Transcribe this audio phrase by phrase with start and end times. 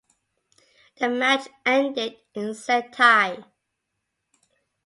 [0.97, 3.43] The match ended in said tie.